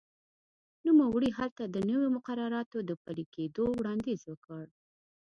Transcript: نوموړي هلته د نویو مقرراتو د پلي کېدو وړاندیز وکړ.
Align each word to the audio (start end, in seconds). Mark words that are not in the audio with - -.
نوموړي 0.85 1.29
هلته 1.39 1.63
د 1.67 1.75
نویو 1.89 2.13
مقرراتو 2.17 2.77
د 2.89 2.91
پلي 3.03 3.25
کېدو 3.35 3.63
وړاندیز 3.79 4.21
وکړ. 4.27 4.63